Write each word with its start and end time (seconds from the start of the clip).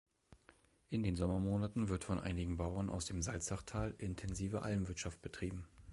In 0.89 1.03
den 1.03 1.15
Sommermonaten 1.15 1.87
wird 1.87 2.03
von 2.03 2.19
einigen 2.19 2.57
Bauern 2.57 2.89
aus 2.89 3.05
dem 3.05 3.21
Salzachtal 3.21 3.93
intensive 3.99 4.63
Almwirtschaft 4.63 5.21
betrieben. 5.21 5.67